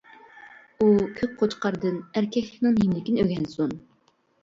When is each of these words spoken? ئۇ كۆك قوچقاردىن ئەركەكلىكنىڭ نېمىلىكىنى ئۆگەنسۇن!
ئۇ 0.77 0.87
كۆك 1.19 1.37
قوچقاردىن 1.43 2.01
ئەركەكلىكنىڭ 2.01 2.83
نېمىلىكىنى 2.83 3.25
ئۆگەنسۇن! 3.29 3.81